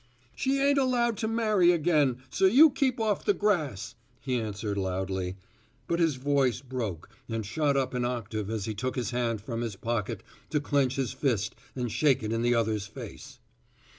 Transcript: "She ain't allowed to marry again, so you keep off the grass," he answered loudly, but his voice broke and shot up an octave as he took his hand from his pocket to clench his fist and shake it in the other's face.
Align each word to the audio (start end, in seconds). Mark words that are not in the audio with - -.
"She 0.35 0.59
ain't 0.59 0.79
allowed 0.79 1.15
to 1.17 1.27
marry 1.27 1.71
again, 1.71 2.23
so 2.31 2.45
you 2.47 2.71
keep 2.71 2.99
off 2.99 3.23
the 3.23 3.35
grass," 3.35 3.93
he 4.19 4.39
answered 4.41 4.75
loudly, 4.75 5.35
but 5.85 5.99
his 5.99 6.15
voice 6.15 6.59
broke 6.59 7.07
and 7.29 7.45
shot 7.45 7.77
up 7.77 7.93
an 7.93 8.03
octave 8.03 8.49
as 8.49 8.65
he 8.65 8.73
took 8.73 8.95
his 8.95 9.11
hand 9.11 9.41
from 9.41 9.61
his 9.61 9.75
pocket 9.75 10.23
to 10.49 10.59
clench 10.59 10.95
his 10.95 11.13
fist 11.13 11.55
and 11.75 11.91
shake 11.91 12.23
it 12.23 12.33
in 12.33 12.41
the 12.41 12.55
other's 12.55 12.87
face. 12.87 13.37